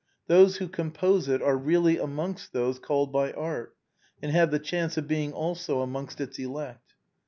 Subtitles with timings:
[0.25, 3.75] Those who compose it are really amongst those called by art,
[4.19, 6.95] and have the chance of «ing also amongst its elect.